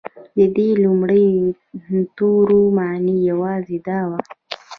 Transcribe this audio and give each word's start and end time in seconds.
د 0.37 0.39
دې 0.55 0.69
لومړیو 0.83 1.45
تورونو 2.17 2.73
معنی 2.77 3.17
یوازې 3.31 3.77
دا 3.87 3.99
وه. 4.09 4.19